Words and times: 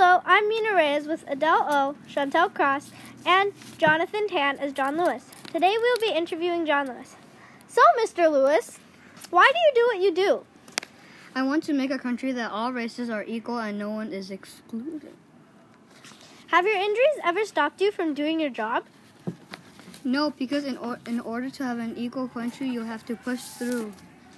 Hello, 0.00 0.22
I'm 0.24 0.48
Mina 0.48 0.76
Reyes 0.76 1.08
with 1.08 1.24
Adele 1.26 1.66
O, 1.68 1.96
Chantel 2.08 2.54
Cross, 2.54 2.92
and 3.26 3.52
Jonathan 3.78 4.28
Tan 4.28 4.56
as 4.60 4.72
John 4.72 4.96
Lewis. 4.96 5.24
Today 5.52 5.72
we 5.72 5.78
will 5.78 6.00
be 6.00 6.16
interviewing 6.16 6.64
John 6.64 6.86
Lewis. 6.86 7.16
So, 7.66 7.80
Mr. 8.00 8.30
Lewis, 8.30 8.78
why 9.30 9.50
do 9.52 9.58
you 9.58 9.72
do 9.74 9.86
what 9.88 10.00
you 10.00 10.14
do? 10.14 10.44
I 11.34 11.42
want 11.42 11.64
to 11.64 11.72
make 11.72 11.90
a 11.90 11.98
country 11.98 12.30
that 12.30 12.52
all 12.52 12.72
races 12.72 13.10
are 13.10 13.24
equal 13.24 13.58
and 13.58 13.76
no 13.76 13.90
one 13.90 14.12
is 14.12 14.30
excluded. 14.30 15.14
Have 16.46 16.64
your 16.64 16.76
injuries 16.76 17.18
ever 17.24 17.44
stopped 17.44 17.80
you 17.80 17.90
from 17.90 18.14
doing 18.14 18.38
your 18.38 18.50
job? 18.50 18.84
No, 20.04 20.30
because 20.30 20.64
in, 20.64 20.76
or- 20.76 21.00
in 21.08 21.18
order 21.18 21.50
to 21.50 21.64
have 21.64 21.80
an 21.80 21.96
equal 21.96 22.28
country, 22.28 22.68
you 22.68 22.84
have 22.84 23.04
to 23.06 23.16
push 23.16 23.40
through. 23.40 23.92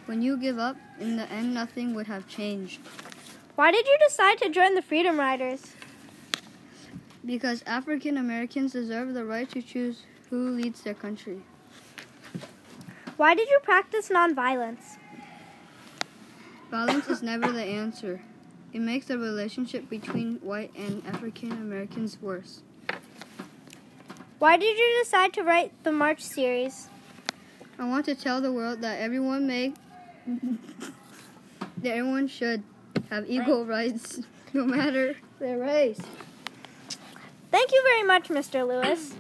When 0.06 0.22
you 0.22 0.38
give 0.38 0.58
up, 0.58 0.78
in 0.98 1.18
the 1.18 1.30
end, 1.30 1.52
nothing 1.52 1.94
would 1.96 2.06
have 2.06 2.26
changed. 2.28 2.80
Why 3.60 3.70
did 3.72 3.86
you 3.86 3.98
decide 4.08 4.38
to 4.38 4.48
join 4.48 4.74
the 4.74 4.80
Freedom 4.80 5.20
Riders? 5.20 5.74
Because 7.26 7.62
African 7.66 8.16
Americans 8.16 8.72
deserve 8.72 9.12
the 9.12 9.26
right 9.26 9.50
to 9.50 9.60
choose 9.60 10.04
who 10.30 10.48
leads 10.48 10.80
their 10.80 10.94
country. 10.94 11.42
Why 13.18 13.34
did 13.34 13.50
you 13.50 13.60
practice 13.62 14.08
nonviolence? 14.08 14.96
Violence 16.70 17.08
is 17.08 17.22
never 17.22 17.52
the 17.52 17.62
answer. 17.62 18.22
It 18.72 18.80
makes 18.80 19.04
the 19.04 19.18
relationship 19.18 19.90
between 19.90 20.36
white 20.36 20.72
and 20.74 21.06
African 21.06 21.52
Americans 21.52 22.16
worse. 22.22 22.62
Why 24.38 24.56
did 24.56 24.78
you 24.78 25.00
decide 25.04 25.34
to 25.34 25.42
write 25.42 25.72
the 25.84 25.92
March 25.92 26.22
series? 26.22 26.88
I 27.78 27.86
want 27.86 28.06
to 28.06 28.14
tell 28.14 28.40
the 28.40 28.52
world 28.52 28.80
that 28.80 28.98
everyone 29.00 29.46
may 29.46 29.74
that 31.76 31.90
everyone 31.90 32.26
should 32.26 32.62
have 33.10 33.28
equal 33.28 33.64
rights 33.64 34.20
no 34.52 34.64
matter 34.64 35.16
their 35.38 35.58
race. 35.58 36.00
Thank 37.50 37.72
you 37.72 37.82
very 37.82 38.04
much, 38.04 38.28
Mr. 38.28 38.66
Lewis. 38.66 39.14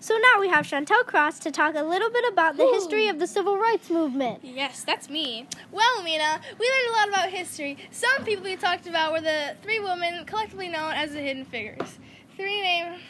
So 0.00 0.16
now 0.18 0.40
we 0.40 0.48
have 0.48 0.66
Chantel 0.66 1.04
Cross 1.06 1.40
to 1.40 1.50
talk 1.50 1.74
a 1.74 1.82
little 1.82 2.10
bit 2.10 2.24
about 2.32 2.56
the 2.56 2.66
history 2.66 3.08
of 3.08 3.18
the 3.18 3.26
civil 3.26 3.58
rights 3.58 3.90
movement. 3.90 4.40
Yes, 4.42 4.84
that's 4.84 5.08
me. 5.08 5.48
Well, 5.72 6.02
Mina, 6.02 6.40
we 6.58 6.68
learned 6.68 6.88
a 6.88 6.92
lot 6.92 7.08
about 7.08 7.30
history. 7.30 7.76
Some 7.90 8.24
people 8.24 8.44
we 8.44 8.56
talked 8.56 8.86
about 8.86 9.12
were 9.12 9.20
the 9.20 9.56
three 9.62 9.80
women 9.80 10.24
collectively 10.24 10.68
known 10.68 10.92
as 10.92 11.12
the 11.12 11.20
Hidden 11.20 11.46
Figures. 11.46 11.98
Three 12.36 12.60
names. 12.60 13.00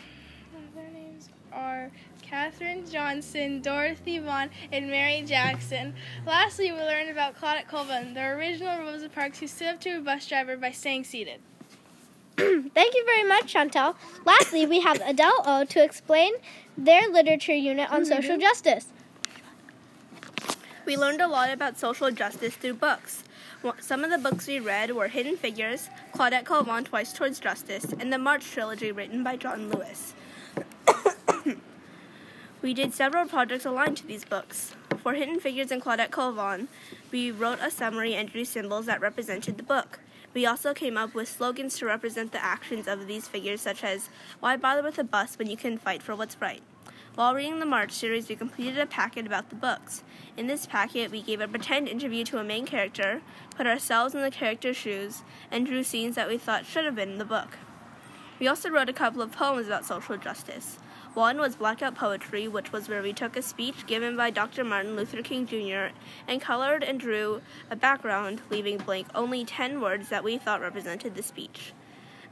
They're 2.28 2.50
Katherine 2.50 2.88
Johnson, 2.90 3.60
Dorothy 3.60 4.18
Vaughan, 4.18 4.50
and 4.72 4.88
Mary 4.88 5.22
Jackson. 5.22 5.94
Lastly, 6.26 6.72
we 6.72 6.78
learned 6.78 7.10
about 7.10 7.38
Claudette 7.38 7.68
Colvin, 7.68 8.14
the 8.14 8.24
original 8.24 8.78
Rosa 8.78 9.08
Parks 9.08 9.38
who 9.38 9.46
stood 9.46 9.68
up 9.68 9.80
to 9.80 9.98
a 9.98 10.00
bus 10.00 10.26
driver 10.26 10.56
by 10.56 10.70
staying 10.70 11.04
seated. 11.04 11.40
Thank 12.36 12.94
you 12.94 13.04
very 13.04 13.24
much, 13.24 13.52
Chantel. 13.52 13.96
Lastly, 14.24 14.66
we 14.66 14.80
have 14.80 15.00
Adele 15.04 15.42
O 15.44 15.64
to 15.64 15.82
explain 15.82 16.34
their 16.76 17.08
literature 17.08 17.54
unit 17.54 17.90
on 17.90 18.04
social 18.04 18.32
mm-hmm. 18.32 18.40
justice. 18.40 18.86
We 20.84 20.96
learned 20.96 21.20
a 21.20 21.28
lot 21.28 21.50
about 21.50 21.78
social 21.78 22.10
justice 22.10 22.54
through 22.54 22.74
books. 22.74 23.24
Some 23.80 24.04
of 24.04 24.10
the 24.10 24.18
books 24.18 24.46
we 24.46 24.60
read 24.60 24.92
were 24.92 25.08
Hidden 25.08 25.36
Figures, 25.38 25.88
Claudette 26.14 26.44
Colvin 26.44 26.84
Twice 26.84 27.12
Towards 27.12 27.40
Justice, 27.40 27.86
and 27.98 28.12
the 28.12 28.18
March 28.18 28.48
trilogy 28.50 28.92
written 28.92 29.24
by 29.24 29.36
John 29.36 29.70
Lewis. 29.70 30.14
We 32.66 32.74
did 32.74 32.92
several 32.92 33.28
projects 33.28 33.64
aligned 33.64 33.96
to 33.96 34.04
these 34.08 34.24
books. 34.24 34.74
For 35.00 35.14
Hidden 35.14 35.38
Figures 35.38 35.70
and 35.70 35.80
Claudette 35.80 36.10
Colvin, 36.10 36.66
we 37.12 37.30
wrote 37.30 37.60
a 37.62 37.70
summary 37.70 38.14
and 38.14 38.28
drew 38.28 38.44
symbols 38.44 38.86
that 38.86 39.00
represented 39.00 39.56
the 39.56 39.62
book. 39.62 40.00
We 40.34 40.46
also 40.46 40.74
came 40.74 40.96
up 40.96 41.14
with 41.14 41.28
slogans 41.28 41.78
to 41.78 41.86
represent 41.86 42.32
the 42.32 42.44
actions 42.44 42.88
of 42.88 43.06
these 43.06 43.28
figures, 43.28 43.60
such 43.60 43.84
as, 43.84 44.08
Why 44.40 44.56
bother 44.56 44.82
with 44.82 44.98
a 44.98 45.04
bus 45.04 45.38
when 45.38 45.48
you 45.48 45.56
can 45.56 45.78
fight 45.78 46.02
for 46.02 46.16
what's 46.16 46.40
right? 46.40 46.60
While 47.14 47.36
reading 47.36 47.60
the 47.60 47.66
March 47.66 47.92
series, 47.92 48.28
we 48.28 48.34
completed 48.34 48.78
a 48.78 48.86
packet 48.86 49.28
about 49.28 49.48
the 49.48 49.54
books. 49.54 50.02
In 50.36 50.48
this 50.48 50.66
packet, 50.66 51.12
we 51.12 51.22
gave 51.22 51.40
a 51.40 51.46
pretend 51.46 51.86
interview 51.86 52.24
to 52.24 52.38
a 52.38 52.44
main 52.44 52.66
character, 52.66 53.22
put 53.56 53.68
ourselves 53.68 54.12
in 54.12 54.22
the 54.22 54.30
character's 54.32 54.76
shoes, 54.76 55.22
and 55.52 55.66
drew 55.66 55.84
scenes 55.84 56.16
that 56.16 56.28
we 56.28 56.36
thought 56.36 56.66
should 56.66 56.84
have 56.84 56.96
been 56.96 57.12
in 57.12 57.18
the 57.18 57.24
book. 57.24 57.58
We 58.40 58.48
also 58.48 58.70
wrote 58.70 58.88
a 58.88 58.92
couple 58.92 59.22
of 59.22 59.30
poems 59.30 59.68
about 59.68 59.86
social 59.86 60.16
justice. 60.16 60.78
One 61.16 61.38
was 61.38 61.56
Blackout 61.56 61.94
Poetry, 61.94 62.46
which 62.46 62.72
was 62.72 62.90
where 62.90 63.00
we 63.00 63.14
took 63.14 63.38
a 63.38 63.42
speech 63.42 63.86
given 63.86 64.18
by 64.18 64.28
Dr. 64.28 64.62
Martin 64.64 64.96
Luther 64.96 65.22
King 65.22 65.46
Jr. 65.46 65.96
and 66.28 66.42
colored 66.42 66.84
and 66.84 67.00
drew 67.00 67.40
a 67.70 67.74
background, 67.74 68.42
leaving 68.50 68.76
blank 68.76 69.06
only 69.14 69.42
10 69.42 69.80
words 69.80 70.10
that 70.10 70.22
we 70.22 70.36
thought 70.36 70.60
represented 70.60 71.14
the 71.14 71.22
speech. 71.22 71.72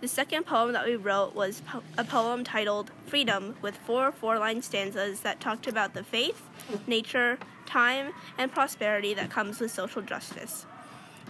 The 0.02 0.06
second 0.06 0.44
poem 0.44 0.74
that 0.74 0.84
we 0.84 0.96
wrote 0.96 1.34
was 1.34 1.62
po- 1.62 1.82
a 1.96 2.04
poem 2.04 2.44
titled 2.44 2.90
Freedom, 3.06 3.56
with 3.62 3.74
four 3.74 4.12
four 4.12 4.38
line 4.38 4.60
stanzas 4.60 5.20
that 5.20 5.40
talked 5.40 5.66
about 5.66 5.94
the 5.94 6.04
faith, 6.04 6.42
nature, 6.86 7.38
time, 7.64 8.12
and 8.36 8.52
prosperity 8.52 9.14
that 9.14 9.30
comes 9.30 9.60
with 9.60 9.70
social 9.70 10.02
justice. 10.02 10.66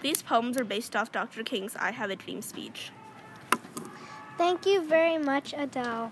These 0.02 0.22
poems 0.22 0.56
are 0.56 0.64
based 0.64 0.96
off 0.96 1.12
Dr. 1.12 1.44
King's 1.44 1.76
I 1.76 1.92
Have 1.92 2.10
a 2.10 2.16
Dream 2.16 2.42
speech. 2.42 2.90
Thank 4.36 4.66
you 4.66 4.84
very 4.84 5.18
much, 5.18 5.54
Adele. 5.56 6.10